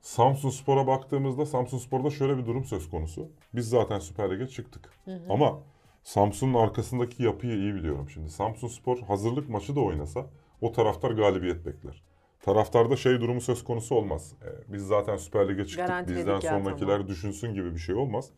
Samsun 0.00 0.50
Spor'a 0.50 0.86
baktığımızda 0.86 1.46
Samsun 1.46 1.78
Spor'da 1.78 2.10
şöyle 2.10 2.38
bir 2.38 2.46
durum 2.46 2.64
söz 2.64 2.90
konusu. 2.90 3.28
Biz 3.54 3.68
zaten 3.68 3.98
Süper 3.98 4.30
Lig'e 4.30 4.46
çıktık. 4.46 4.92
Ama 5.28 5.60
Samsun'un 6.02 6.54
arkasındaki 6.54 7.22
yapıyı 7.22 7.52
iyi 7.52 7.74
biliyorum 7.74 8.10
şimdi. 8.10 8.30
Samsun 8.30 8.68
Spor 8.68 8.98
hazırlık 8.98 9.48
maçı 9.48 9.76
da 9.76 9.80
oynasa 9.80 10.26
o 10.60 10.72
taraftar 10.72 11.10
galibiyet 11.10 11.66
bekler. 11.66 12.02
Taraftarda 12.40 12.96
şey 12.96 13.20
durumu 13.20 13.40
söz 13.40 13.64
konusu 13.64 13.94
olmaz. 13.94 14.32
Ee, 14.42 14.72
biz 14.72 14.86
zaten 14.86 15.16
Süper 15.16 15.48
Lig'e 15.48 15.64
çıktık. 15.64 16.08
Bizden 16.08 16.40
sonrakiler 16.40 16.88
tamam. 16.88 17.08
düşünsün 17.08 17.54
gibi 17.54 17.74
bir 17.74 17.78
şey 17.78 17.94
olmaz. 17.94 18.30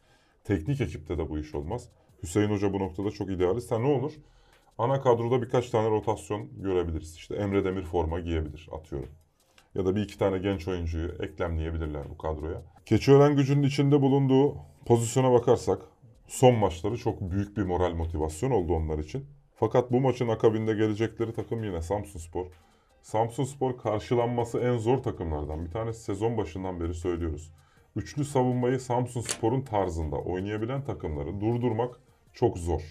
Teknik 0.44 0.80
ekipte 0.80 1.18
de 1.18 1.28
bu 1.28 1.38
iş 1.38 1.54
olmaz. 1.54 1.88
Hüseyin 2.22 2.50
Hoca 2.50 2.72
bu 2.72 2.78
noktada 2.78 3.10
çok 3.10 3.30
idealist. 3.30 3.70
Ha 3.70 3.78
ne 3.78 3.86
olur? 3.86 4.12
Ana 4.78 5.00
kadroda 5.00 5.42
birkaç 5.42 5.70
tane 5.70 5.90
rotasyon 5.90 6.48
görebiliriz. 6.62 7.16
İşte 7.16 7.34
Emre 7.34 7.64
Demir 7.64 7.82
forma 7.82 8.20
giyebilir 8.20 8.68
atıyorum. 8.72 9.08
Ya 9.74 9.86
da 9.86 9.96
bir 9.96 10.02
iki 10.02 10.18
tane 10.18 10.38
genç 10.38 10.68
oyuncuyu 10.68 11.12
eklemleyebilirler 11.22 12.10
bu 12.10 12.18
kadroya. 12.18 12.62
Keçiören 12.86 13.36
gücünün 13.36 13.62
içinde 13.62 14.02
bulunduğu 14.02 14.56
pozisyona 14.86 15.32
bakarsak 15.32 15.82
son 16.28 16.54
maçları 16.54 16.96
çok 16.96 17.20
büyük 17.20 17.56
bir 17.56 17.62
moral 17.62 17.94
motivasyon 17.94 18.50
oldu 18.50 18.72
onlar 18.72 18.98
için. 18.98 19.26
Fakat 19.54 19.92
bu 19.92 20.00
maçın 20.00 20.28
akabinde 20.28 20.74
gelecekleri 20.74 21.32
takım 21.32 21.64
yine 21.64 21.82
Samsunspor. 21.82 22.46
Samsun 23.02 23.44
Spor 23.44 23.78
karşılanması 23.78 24.58
en 24.58 24.76
zor 24.76 24.98
takımlardan 24.98 25.64
bir 25.64 25.70
tanesi 25.70 26.00
sezon 26.00 26.36
başından 26.36 26.80
beri 26.80 26.94
söylüyoruz. 26.94 27.52
Üçlü 27.96 28.24
savunmayı 28.24 28.80
Samsun 28.80 29.20
Spor'un 29.20 29.60
tarzında 29.60 30.16
oynayabilen 30.16 30.84
takımları 30.84 31.40
durdurmak 31.40 31.96
çok 32.32 32.58
zor. 32.58 32.82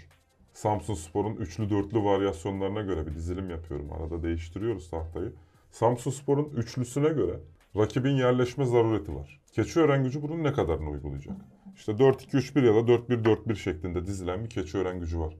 Samsun 0.53 0.93
Spor'un 0.93 1.35
üçlü 1.35 1.69
dörtlü 1.69 2.03
varyasyonlarına 2.03 2.81
göre 2.81 3.07
bir 3.07 3.15
dizilim 3.15 3.49
yapıyorum. 3.49 3.89
Arada 3.93 4.23
değiştiriyoruz 4.23 4.89
tahtayı. 4.89 5.33
Samsun 5.71 6.11
Spor'un 6.11 6.49
üçlüsüne 6.49 7.09
göre 7.09 7.39
rakibin 7.77 8.15
yerleşme 8.15 8.65
zarureti 8.65 9.15
var. 9.15 9.41
Keçiören 9.51 10.03
gücü 10.03 10.21
bunun 10.21 10.43
ne 10.43 10.53
kadarını 10.53 10.89
uygulayacak? 10.89 11.37
İşte 11.75 11.91
4-2-3-1 11.91 12.65
ya 12.65 12.75
da 12.75 12.91
4-1-4-1 12.91 13.55
şeklinde 13.55 14.05
dizilen 14.05 14.43
bir 14.43 14.49
Keçiören 14.49 14.99
gücü 14.99 15.19
var. 15.19 15.35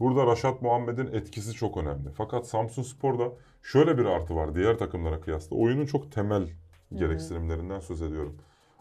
Burada 0.00 0.26
Raşat 0.26 0.62
Muhammed'in 0.62 1.06
etkisi 1.06 1.52
çok 1.52 1.76
önemli. 1.76 2.10
Fakat 2.16 2.46
Samsun 2.46 2.82
Spor'da 2.82 3.32
şöyle 3.62 3.98
bir 3.98 4.04
artı 4.04 4.34
var 4.34 4.54
diğer 4.54 4.78
takımlara 4.78 5.20
kıyasla. 5.20 5.56
Oyunun 5.56 5.86
çok 5.86 6.12
temel 6.12 6.48
gereksinimlerinden 6.94 7.80
söz 7.80 8.02
ediyorum. 8.02 8.36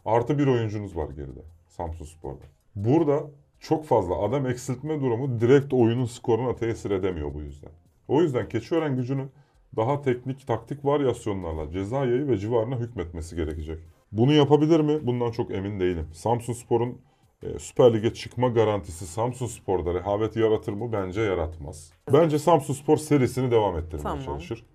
Artı 0.05 0.37
bir 0.39 0.47
oyuncunuz 0.47 0.95
var 0.95 1.09
geride 1.09 1.41
Samsun 1.67 2.05
Spor'da. 2.05 2.45
Burada 2.75 3.23
çok 3.59 3.85
fazla 3.85 4.15
adam 4.15 4.45
eksiltme 4.45 5.01
durumu 5.01 5.39
direkt 5.39 5.73
oyunun 5.73 6.05
skoruna 6.05 6.55
tesir 6.55 6.91
edemiyor 6.91 7.33
bu 7.33 7.41
yüzden. 7.41 7.71
O 8.07 8.21
yüzden 8.21 8.49
Keçiören 8.49 8.95
gücünün 8.95 9.31
daha 9.75 10.01
teknik, 10.01 10.47
taktik 10.47 10.85
varyasyonlarla 10.85 11.71
ceza 11.71 12.05
yayı 12.05 12.27
ve 12.27 12.37
civarına 12.37 12.79
hükmetmesi 12.79 13.35
gerekecek. 13.35 13.79
Bunu 14.11 14.33
yapabilir 14.33 14.79
mi? 14.79 15.07
Bundan 15.07 15.31
çok 15.31 15.51
emin 15.51 15.79
değilim. 15.79 16.07
Samsun 16.13 16.53
Spor'un 16.53 16.97
e, 17.43 17.59
Süper 17.59 17.93
Lig'e 17.93 18.13
çıkma 18.13 18.47
garantisi 18.47 19.07
Samsun 19.07 19.47
Spor'da 19.47 19.93
rehavet 19.93 20.35
yaratır 20.35 20.73
mı? 20.73 20.91
Bence 20.91 21.21
yaratmaz. 21.21 21.93
Bence 22.13 22.39
Samsun 22.39 22.73
Spor 22.73 22.97
serisini 22.97 23.51
devam 23.51 23.77
ettirmeye 23.77 24.03
Tamam. 24.03 24.23
çalışır. 24.25 24.65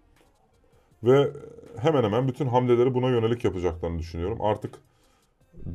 Ve 1.02 1.30
hemen 1.78 2.04
hemen 2.04 2.28
bütün 2.28 2.46
hamleleri 2.46 2.94
buna 2.94 3.08
yönelik 3.08 3.44
yapacaklarını 3.44 3.98
düşünüyorum. 3.98 4.38
Artık 4.40 4.78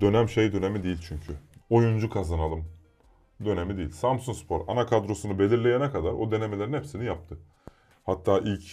dönem 0.01 0.29
şey 0.29 0.53
dönemi 0.53 0.83
değil 0.83 0.97
çünkü. 1.07 1.33
Oyuncu 1.69 2.09
kazanalım 2.09 2.65
dönemi 3.45 3.77
değil. 3.77 3.91
Samsun 3.91 4.33
Spor 4.33 4.61
ana 4.67 4.85
kadrosunu 4.85 5.39
belirleyene 5.39 5.91
kadar 5.91 6.11
o 6.11 6.31
denemelerin 6.31 6.73
hepsini 6.73 7.05
yaptı. 7.05 7.37
Hatta 8.03 8.39
ilk 8.39 8.63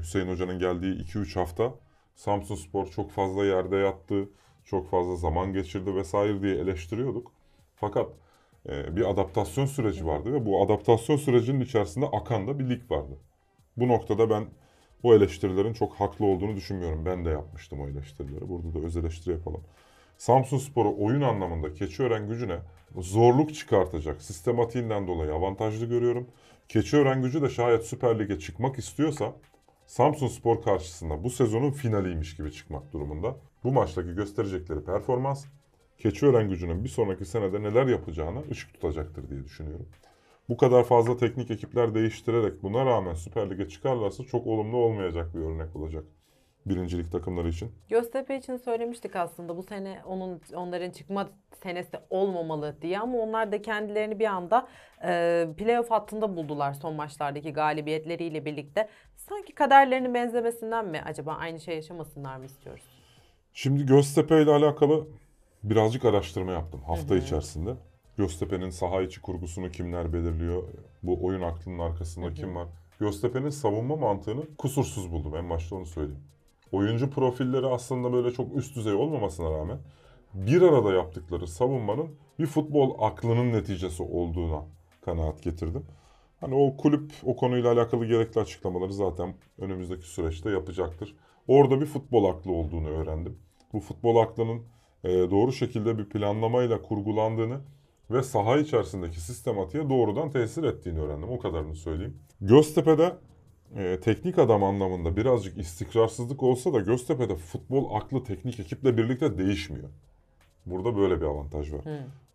Hüseyin 0.00 0.28
Hoca'nın 0.28 0.58
geldiği 0.58 1.04
2-3 1.04 1.34
hafta 1.34 1.74
Samsun 2.14 2.54
Spor 2.54 2.86
çok 2.86 3.10
fazla 3.10 3.44
yerde 3.44 3.76
yattı, 3.76 4.28
çok 4.64 4.90
fazla 4.90 5.16
zaman 5.16 5.52
geçirdi 5.52 5.94
vesaire 5.94 6.42
diye 6.42 6.54
eleştiriyorduk. 6.54 7.32
Fakat 7.76 8.08
e, 8.68 8.96
bir 8.96 9.10
adaptasyon 9.10 9.66
süreci 9.66 10.06
vardı 10.06 10.32
ve 10.32 10.46
bu 10.46 10.62
adaptasyon 10.62 11.16
sürecinin 11.16 11.60
içerisinde 11.60 12.06
akan 12.06 12.46
da 12.46 12.58
bir 12.58 12.70
lig 12.70 12.90
vardı. 12.90 13.18
Bu 13.76 13.88
noktada 13.88 14.30
ben 14.30 14.46
o 15.02 15.14
eleştirilerin 15.14 15.72
çok 15.72 15.94
haklı 15.94 16.26
olduğunu 16.26 16.56
düşünmüyorum. 16.56 17.06
Ben 17.06 17.24
de 17.24 17.30
yapmıştım 17.30 17.80
o 17.80 17.88
eleştirileri. 17.88 18.48
Burada 18.48 18.74
da 18.74 18.78
öz 18.78 18.96
eleştiri 18.96 19.34
yapalım. 19.34 19.64
Samsun 20.18 20.58
Spor'u 20.58 20.94
oyun 20.98 21.20
anlamında 21.20 21.74
Keçiören 21.74 22.28
gücüne 22.28 22.58
zorluk 22.96 23.54
çıkartacak 23.54 24.22
sistematiğinden 24.22 25.06
dolayı 25.06 25.32
avantajlı 25.32 25.86
görüyorum. 25.86 26.26
Keçiören 26.68 27.22
gücü 27.22 27.42
de 27.42 27.48
şayet 27.48 27.84
Süper 27.84 28.18
Lig'e 28.18 28.38
çıkmak 28.38 28.78
istiyorsa 28.78 29.32
Samsun 29.86 30.28
Spor 30.28 30.62
karşısında 30.62 31.24
bu 31.24 31.30
sezonun 31.30 31.70
finaliymiş 31.70 32.36
gibi 32.36 32.52
çıkmak 32.52 32.92
durumunda. 32.92 33.36
Bu 33.64 33.72
maçtaki 33.72 34.14
gösterecekleri 34.14 34.84
performans 34.84 35.44
Keçiören 35.98 36.48
gücünün 36.48 36.84
bir 36.84 36.88
sonraki 36.88 37.24
senede 37.24 37.62
neler 37.62 37.86
yapacağına 37.86 38.40
ışık 38.50 38.74
tutacaktır 38.74 39.30
diye 39.30 39.44
düşünüyorum. 39.44 39.88
Bu 40.48 40.56
kadar 40.56 40.84
fazla 40.84 41.16
teknik 41.16 41.50
ekipler 41.50 41.94
değiştirerek 41.94 42.62
buna 42.62 42.86
rağmen 42.86 43.14
Süper 43.14 43.50
Lig'e 43.50 43.68
çıkarlarsa 43.68 44.24
çok 44.24 44.46
olumlu 44.46 44.76
olmayacak 44.76 45.34
bir 45.34 45.40
örnek 45.40 45.76
olacak 45.76 46.04
birincilik 46.68 47.12
takımları 47.12 47.48
için. 47.48 47.72
Göztepe 47.88 48.36
için 48.36 48.56
söylemiştik 48.56 49.16
aslında 49.16 49.56
bu 49.56 49.62
sene 49.62 50.00
onun 50.06 50.40
onların 50.54 50.90
çıkma 50.90 51.28
senesi 51.62 51.96
olmamalı 52.10 52.76
diye 52.82 52.98
ama 52.98 53.18
onlar 53.18 53.52
da 53.52 53.62
kendilerini 53.62 54.18
bir 54.18 54.26
anda 54.26 54.68
e, 55.04 55.46
playoff 55.56 55.90
hattında 55.90 56.36
buldular 56.36 56.74
son 56.74 56.94
maçlardaki 56.94 57.52
galibiyetleriyle 57.52 58.44
birlikte. 58.44 58.88
Sanki 59.16 59.54
kaderlerinin 59.54 60.14
benzemesinden 60.14 60.86
mi 60.86 61.02
acaba 61.06 61.34
aynı 61.34 61.60
şey 61.60 61.74
yaşamasınlar 61.74 62.36
mı 62.36 62.44
istiyoruz? 62.44 62.84
Şimdi 63.52 63.86
Göztepe 63.86 64.42
ile 64.42 64.50
alakalı 64.50 65.06
birazcık 65.62 66.04
araştırma 66.04 66.52
yaptım 66.52 66.82
hafta 66.86 67.16
içerisinde. 67.16 67.74
Göztepe'nin 68.16 68.70
saha 68.70 69.02
içi 69.02 69.22
kurgusunu 69.22 69.70
kimler 69.70 70.12
belirliyor? 70.12 70.62
Bu 71.02 71.24
oyun 71.26 71.42
aklının 71.42 71.78
arkasında 71.78 72.34
kim 72.34 72.54
var? 72.56 72.68
Göztepe'nin 73.00 73.50
savunma 73.50 73.96
mantığını 73.96 74.56
kusursuz 74.58 75.12
buldum. 75.12 75.36
En 75.36 75.50
başta 75.50 75.76
onu 75.76 75.86
söyleyeyim. 75.86 76.24
Oyuncu 76.72 77.10
profilleri 77.10 77.66
aslında 77.66 78.12
böyle 78.12 78.32
çok 78.32 78.56
üst 78.56 78.76
düzey 78.76 78.94
olmamasına 78.94 79.50
rağmen 79.50 79.78
bir 80.34 80.62
arada 80.62 80.92
yaptıkları 80.92 81.46
savunmanın 81.46 82.08
bir 82.38 82.46
futbol 82.46 82.96
aklının 83.02 83.52
neticesi 83.52 84.02
olduğuna 84.02 84.62
kanaat 85.04 85.42
getirdim. 85.42 85.84
Hani 86.40 86.54
o 86.54 86.76
kulüp 86.76 87.12
o 87.24 87.36
konuyla 87.36 87.72
alakalı 87.72 88.06
gerekli 88.06 88.40
açıklamaları 88.40 88.92
zaten 88.92 89.34
önümüzdeki 89.58 90.06
süreçte 90.06 90.50
yapacaktır. 90.50 91.16
Orada 91.48 91.80
bir 91.80 91.86
futbol 91.86 92.24
aklı 92.24 92.52
olduğunu 92.52 92.88
öğrendim. 92.88 93.38
Bu 93.72 93.80
futbol 93.80 94.16
aklının 94.16 94.62
e, 95.04 95.08
doğru 95.08 95.52
şekilde 95.52 95.98
bir 95.98 96.08
planlamayla 96.08 96.82
kurgulandığını 96.82 97.60
ve 98.10 98.22
saha 98.22 98.58
içerisindeki 98.58 99.20
sistematiğe 99.20 99.90
doğrudan 99.90 100.30
tesir 100.30 100.64
ettiğini 100.64 101.00
öğrendim. 101.00 101.28
O 101.28 101.38
kadarını 101.38 101.74
söyleyeyim. 101.74 102.18
Göztepe'de 102.40 103.12
e, 103.76 104.00
teknik 104.00 104.38
adam 104.38 104.64
anlamında 104.64 105.16
birazcık 105.16 105.58
istikrarsızlık 105.58 106.42
olsa 106.42 106.72
da 106.72 106.80
Göztepe'de 106.80 107.36
futbol 107.36 107.94
aklı 107.94 108.24
teknik 108.24 108.60
ekiple 108.60 108.96
birlikte 108.96 109.38
değişmiyor. 109.38 109.88
Burada 110.66 110.96
böyle 110.96 111.20
bir 111.20 111.26
avantaj 111.26 111.72
var. 111.72 111.84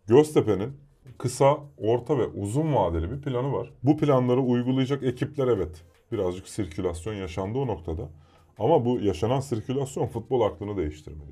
Göztepe'nin 0.06 0.72
kısa, 1.18 1.58
orta 1.78 2.18
ve 2.18 2.26
uzun 2.26 2.74
vadeli 2.74 3.10
bir 3.10 3.20
planı 3.20 3.52
var. 3.52 3.72
Bu 3.82 3.96
planları 3.96 4.40
uygulayacak 4.40 5.02
ekipler 5.02 5.48
evet 5.48 5.84
birazcık 6.12 6.48
sirkülasyon 6.48 7.14
yaşandı 7.14 7.58
o 7.58 7.66
noktada. 7.66 8.08
Ama 8.58 8.84
bu 8.84 9.00
yaşanan 9.00 9.40
sirkülasyon 9.40 10.06
futbol 10.06 10.40
aklını 10.40 10.76
değiştirmedi. 10.76 11.30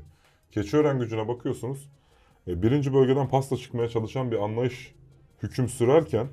Keçiören 0.51 0.99
gücüne 0.99 1.29
bakıyorsunuz. 1.29 1.89
e, 2.49 2.63
Birinci 2.63 2.95
bölgeden 2.95 3.29
pasta 3.29 3.57
çıkmaya 3.57 3.89
çalışan 3.89 4.31
bir 4.31 4.45
anlayış 4.45 4.95
hüküm 5.43 5.69
sürerken 5.69 6.29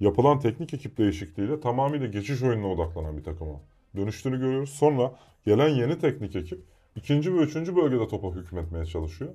yapılan 0.00 0.40
teknik 0.40 0.74
ekip 0.74 0.98
değişikliğiyle 0.98 1.60
tamamıyla 1.60 2.06
geçiş 2.06 2.42
oyununa 2.42 2.66
odaklanan 2.66 3.18
bir 3.18 3.24
takıma 3.24 3.60
dönüştüğünü 3.96 4.38
görüyoruz. 4.38 4.70
Sonra 4.70 5.12
gelen 5.46 5.68
yeni 5.68 5.98
teknik 5.98 6.36
ekip 6.36 6.60
ikinci 6.96 7.34
ve 7.34 7.38
üçüncü 7.38 7.76
bölgede 7.76 8.08
topa 8.08 8.28
hükmetmeye 8.28 8.86
çalışıyor. 8.86 9.30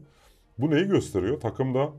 Bu 0.58 0.72
neyi 0.72 0.88
gösteriyor? 0.88 1.40
Takımda 1.40 1.90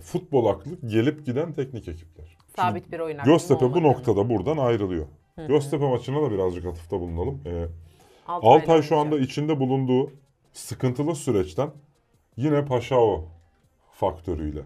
futbol 0.00 0.46
aklı 0.46 0.70
gelip 0.86 1.26
giden 1.26 1.52
teknik 1.52 1.88
ekipler. 1.88 2.36
Sabit 2.56 2.92
bir 2.92 3.00
oyun 3.00 3.18
Göztepe 3.24 3.74
bu 3.74 3.82
noktada 3.82 4.30
buradan 4.30 4.56
ayrılıyor. 4.56 5.06
Göztepe 5.48 5.88
maçına 5.88 6.22
da 6.22 6.30
birazcık 6.30 6.66
atıfta 6.66 7.00
bulunalım. 7.00 7.40
Ee, 7.46 7.66
Altay'la 8.26 8.54
Altay 8.54 8.82
şu 8.82 8.96
anda 8.96 9.18
içinde 9.18 9.60
bulunduğu 9.60 10.10
sıkıntılı 10.52 11.14
süreçten 11.14 11.70
yine 12.36 12.64
Paşao 12.64 13.24
faktörüyle 13.92 14.62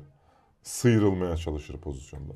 sıyrılmaya 0.62 1.36
çalışır 1.36 1.76
pozisyonda. 1.76 2.32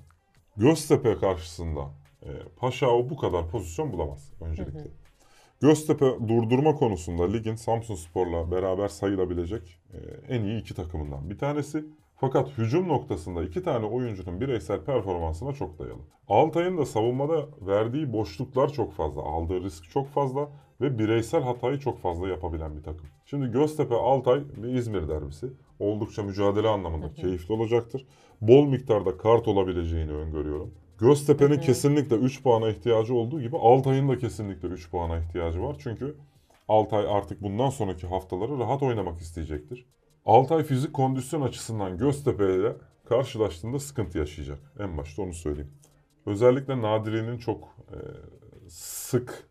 Göztepe 0.56 1.16
karşısında 1.16 1.80
e, 2.22 2.28
Paşao 2.56 3.10
bu 3.10 3.16
kadar 3.16 3.48
pozisyon 3.50 3.92
bulamaz 3.92 4.32
öncelikle. 4.40 4.86
Göztepe 5.60 6.06
durdurma 6.28 6.74
konusunda 6.74 7.30
ligin 7.32 7.54
Samsun 7.54 7.94
Spor'la 7.94 8.50
beraber 8.50 8.88
sayılabilecek 8.88 9.78
e, 9.92 9.98
en 10.34 10.42
iyi 10.42 10.60
iki 10.60 10.74
takımından 10.74 11.30
bir 11.30 11.38
tanesi. 11.38 11.84
Fakat 12.16 12.58
hücum 12.58 12.88
noktasında 12.88 13.44
iki 13.44 13.62
tane 13.62 13.86
oyuncunun 13.86 14.40
bireysel 14.40 14.80
performansına 14.84 15.52
çok 15.52 15.78
dayalı. 15.78 16.00
Altay'ın 16.28 16.78
da 16.78 16.86
savunmada 16.86 17.46
verdiği 17.60 18.12
boşluklar 18.12 18.72
çok 18.72 18.92
fazla, 18.92 19.22
aldığı 19.22 19.62
risk 19.62 19.90
çok 19.90 20.08
fazla 20.08 20.48
ve 20.80 20.98
bireysel 20.98 21.42
hatayı 21.42 21.78
çok 21.78 21.98
fazla 21.98 22.28
yapabilen 22.28 22.76
bir 22.76 22.82
takım. 22.82 23.06
Şimdi 23.26 23.50
Göztepe 23.50 23.94
Altay 23.94 24.42
bir 24.56 24.74
İzmir 24.74 25.08
derbisi. 25.08 25.46
Oldukça 25.78 26.22
mücadele 26.22 26.68
anlamında 26.68 27.14
keyifli 27.14 27.54
olacaktır. 27.54 28.06
Bol 28.48 28.66
miktarda 28.66 29.16
kart 29.16 29.48
olabileceğini 29.48 30.12
öngörüyorum. 30.12 30.74
Göztepe'nin 30.98 31.60
kesinlikle 31.60 32.16
3 32.16 32.42
puana 32.42 32.68
ihtiyacı 32.68 33.14
olduğu 33.14 33.40
gibi 33.40 33.56
Altay'ın 33.56 34.08
da 34.08 34.18
kesinlikle 34.18 34.68
3 34.68 34.90
puana 34.90 35.18
ihtiyacı 35.18 35.62
var. 35.62 35.76
Çünkü 35.78 36.16
Altay 36.68 37.06
artık 37.08 37.42
bundan 37.42 37.70
sonraki 37.70 38.06
haftaları 38.06 38.58
rahat 38.58 38.82
oynamak 38.82 39.20
isteyecektir. 39.20 39.86
Altay 40.24 40.62
fizik 40.62 40.94
kondisyon 40.94 41.42
açısından 41.42 41.98
Göztepe 41.98 42.54
ile 42.54 42.76
karşılaştığında 43.04 43.78
sıkıntı 43.78 44.18
yaşayacak. 44.18 44.58
En 44.78 44.98
başta 44.98 45.22
onu 45.22 45.34
söyleyeyim. 45.34 45.70
Özellikle 46.26 46.82
Nadiri'nin 46.82 47.38
çok 47.38 47.64
e, 47.64 47.98
sık 48.68 49.48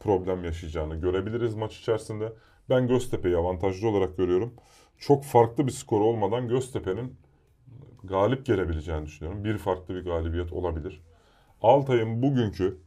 problem 0.00 0.44
yaşayacağını 0.44 1.00
görebiliriz 1.00 1.54
maç 1.54 1.78
içerisinde. 1.78 2.32
Ben 2.70 2.88
Göztepe'yi 2.88 3.36
avantajlı 3.36 3.88
olarak 3.88 4.16
görüyorum. 4.16 4.54
Çok 4.98 5.24
farklı 5.24 5.66
bir 5.66 5.72
skor 5.72 6.00
olmadan 6.00 6.48
Göztepe'nin 6.48 7.16
galip 8.04 8.46
gelebileceğini 8.46 9.06
düşünüyorum. 9.06 9.44
Bir 9.44 9.58
farklı 9.58 9.94
bir 9.94 10.04
galibiyet 10.04 10.52
olabilir. 10.52 11.02
Altay'ın 11.62 12.22
bugünkü 12.22 12.78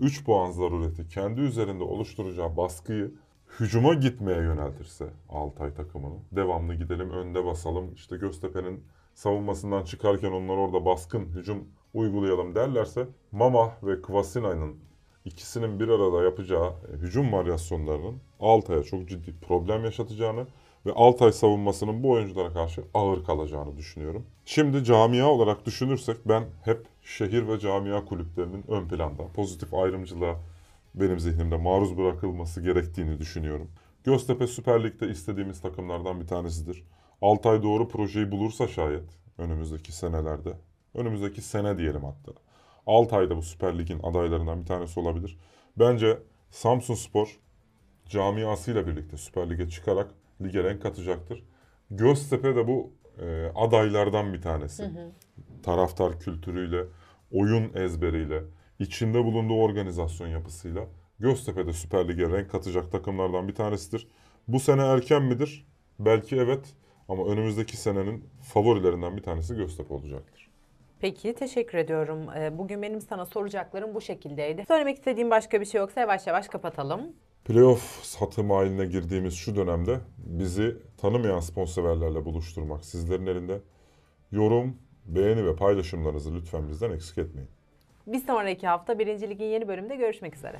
3 0.00 0.24
puan 0.24 0.50
zarureti 0.50 1.08
kendi 1.08 1.40
üzerinde 1.40 1.84
oluşturacağı 1.84 2.56
baskıyı 2.56 3.14
hücuma 3.60 3.94
gitmeye 3.94 4.38
yöneltirse 4.38 5.10
Altay 5.28 5.74
takımını 5.74 6.14
devamlı 6.32 6.74
gidelim 6.74 7.10
önde 7.10 7.44
basalım 7.44 7.94
işte 7.94 8.16
Göztepe'nin 8.16 8.84
savunmasından 9.14 9.84
çıkarken 9.84 10.32
onlar 10.32 10.56
orada 10.56 10.84
baskın 10.84 11.26
hücum 11.26 11.68
uygulayalım 11.94 12.54
derlerse 12.54 13.08
Mama 13.32 13.72
ve 13.82 14.02
Kvasina'nın 14.02 14.76
ikisinin 15.24 15.80
bir 15.80 15.88
arada 15.88 16.24
yapacağı 16.24 16.68
e, 16.68 16.96
hücum 16.96 17.32
varyasyonlarının 17.32 18.20
Altay'a 18.40 18.82
çok 18.82 19.08
ciddi 19.08 19.34
problem 19.40 19.84
yaşatacağını 19.84 20.46
ve 20.86 20.92
Altay 20.92 21.32
savunmasının 21.32 22.02
bu 22.02 22.10
oyunculara 22.10 22.52
karşı 22.52 22.84
ağır 22.94 23.24
kalacağını 23.24 23.76
düşünüyorum. 23.76 24.26
Şimdi 24.44 24.84
camia 24.84 25.26
olarak 25.26 25.66
düşünürsek 25.66 26.16
ben 26.28 26.44
hep 26.64 26.86
şehir 27.02 27.48
ve 27.48 27.58
camia 27.58 28.04
kulüplerinin 28.04 28.64
ön 28.68 28.88
planda 28.88 29.26
pozitif 29.34 29.74
ayrımcılığa 29.74 30.36
benim 30.94 31.20
zihnimde 31.20 31.56
maruz 31.56 31.98
bırakılması 31.98 32.62
gerektiğini 32.62 33.18
düşünüyorum. 33.18 33.70
Göztepe 34.04 34.46
Süper 34.46 34.84
Lig'de 34.84 35.08
istediğimiz 35.08 35.60
takımlardan 35.60 36.20
bir 36.20 36.26
tanesidir. 36.26 36.84
Altay 37.22 37.62
doğru 37.62 37.88
projeyi 37.88 38.30
bulursa 38.30 38.68
şayet 38.68 39.04
önümüzdeki 39.38 39.92
senelerde, 39.92 40.52
önümüzdeki 40.94 41.42
sene 41.42 41.78
diyelim 41.78 42.04
hatta. 42.04 42.32
Altay 42.86 43.30
da 43.30 43.36
bu 43.36 43.42
Süper 43.42 43.78
Lig'in 43.78 44.00
adaylarından 44.02 44.60
bir 44.60 44.66
tanesi 44.66 45.00
olabilir. 45.00 45.38
Bence 45.76 46.18
Samsun 46.50 46.94
Spor 46.94 47.40
camiasıyla 48.08 48.86
birlikte 48.86 49.16
Süper 49.16 49.50
Lig'e 49.50 49.68
çıkarak 49.68 50.14
lige 50.42 50.64
renk 50.64 50.82
katacaktır. 50.82 51.44
Göztepe 51.90 52.56
de 52.56 52.68
bu 52.68 52.92
e, 53.18 53.46
adaylardan 53.54 54.32
bir 54.32 54.42
tanesi. 54.42 54.90
Taraftar 55.62 56.20
kültürüyle, 56.20 56.84
oyun 57.32 57.74
ezberiyle, 57.74 58.42
içinde 58.78 59.24
bulunduğu 59.24 59.54
organizasyon 59.62 60.28
yapısıyla 60.28 60.86
Göztepe 61.18 61.66
de 61.66 61.72
Süper 61.72 62.08
Lig'e 62.08 62.30
renk 62.30 62.50
katacak 62.50 62.92
takımlardan 62.92 63.48
bir 63.48 63.54
tanesidir. 63.54 64.08
Bu 64.48 64.60
sene 64.60 64.82
erken 64.82 65.22
midir? 65.22 65.66
Belki 65.98 66.36
evet 66.36 66.74
ama 67.08 67.26
önümüzdeki 67.26 67.76
senenin 67.76 68.24
favorilerinden 68.42 69.16
bir 69.16 69.22
tanesi 69.22 69.56
Göztepe 69.56 69.94
olacaktır. 69.94 70.50
Peki 71.00 71.34
teşekkür 71.34 71.78
ediyorum. 71.78 72.28
Ee, 72.36 72.58
Bugün 72.58 72.82
benim 72.82 73.00
sana 73.00 73.26
soracaklarım 73.26 73.94
bu 73.94 74.00
şekildeydi. 74.00 74.64
Söylemek 74.68 74.96
istediğim 74.96 75.30
başka 75.30 75.60
bir 75.60 75.66
şey 75.66 75.80
yoksa 75.80 76.00
yavaş 76.00 76.26
yavaş 76.26 76.48
kapatalım. 76.48 77.00
Playoff 77.44 78.04
satım 78.04 78.50
haline 78.50 78.86
girdiğimiz 78.86 79.34
şu 79.34 79.56
dönemde 79.56 80.00
bizi 80.18 80.76
tanımayan 80.96 81.40
sponsorlarla 81.40 82.24
buluşturmak 82.24 82.84
sizlerin 82.84 83.26
elinde. 83.26 83.60
Yorum, 84.32 84.76
beğeni 85.06 85.46
ve 85.46 85.56
paylaşımlarınızı 85.56 86.34
lütfen 86.34 86.68
bizden 86.68 86.90
eksik 86.90 87.18
etmeyin. 87.18 87.50
Bir 88.06 88.18
sonraki 88.18 88.66
hafta 88.66 88.98
1. 88.98 89.06
Lig'in 89.06 89.44
yeni 89.44 89.68
bölümünde 89.68 89.96
görüşmek 89.96 90.36
üzere. 90.36 90.58